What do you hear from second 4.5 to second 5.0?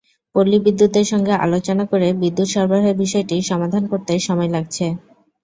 লাগছে।